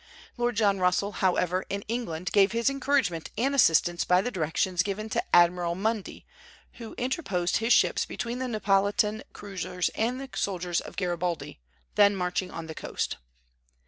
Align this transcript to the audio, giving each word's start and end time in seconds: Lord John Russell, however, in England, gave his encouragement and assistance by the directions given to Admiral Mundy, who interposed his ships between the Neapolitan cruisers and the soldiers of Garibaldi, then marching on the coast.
Lord 0.35 0.55
John 0.55 0.79
Russell, 0.79 1.11
however, 1.11 1.63
in 1.69 1.83
England, 1.83 2.31
gave 2.31 2.53
his 2.53 2.71
encouragement 2.71 3.29
and 3.37 3.53
assistance 3.53 4.03
by 4.03 4.19
the 4.23 4.31
directions 4.31 4.81
given 4.81 5.09
to 5.09 5.23
Admiral 5.31 5.75
Mundy, 5.75 6.25
who 6.79 6.95
interposed 6.97 7.57
his 7.57 7.71
ships 7.71 8.07
between 8.07 8.39
the 8.39 8.47
Neapolitan 8.47 9.21
cruisers 9.31 9.89
and 9.89 10.19
the 10.19 10.27
soldiers 10.33 10.81
of 10.81 10.95
Garibaldi, 10.95 11.59
then 11.93 12.15
marching 12.15 12.49
on 12.49 12.65
the 12.65 12.73
coast. 12.73 13.17